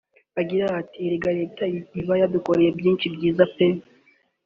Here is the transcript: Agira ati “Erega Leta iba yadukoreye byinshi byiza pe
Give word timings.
Agira 0.41 0.65
ati 0.79 0.97
“Erega 1.05 1.29
Leta 1.39 1.63
iba 2.01 2.13
yadukoreye 2.21 2.69
byinshi 2.79 3.05
byiza 3.15 3.43
pe 3.55 3.65